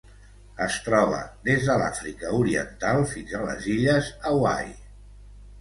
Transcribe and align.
Es 0.67 0.77
troba 0.85 1.19
des 1.49 1.67
de 1.67 1.75
l'Àfrica 1.83 2.33
Oriental 2.37 3.05
fins 3.13 3.37
a 3.41 3.43
les 3.51 3.69
illes 3.75 4.11
Hawaii. 4.31 4.77